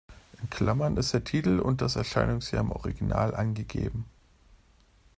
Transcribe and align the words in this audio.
In 0.41 0.49
Klammern 0.49 0.97
ist 0.97 1.13
der 1.13 1.23
Titel 1.23 1.59
und 1.59 1.81
das 1.81 1.95
Erscheinungsjahr 1.95 2.61
im 2.63 2.71
Original 2.71 3.35
angegeben. 3.35 4.05